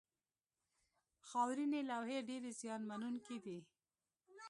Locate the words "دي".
3.45-3.57